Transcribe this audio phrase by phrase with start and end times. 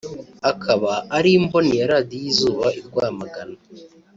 [0.51, 3.57] akaba ari imboni ya Radio Izuba i Rwamagana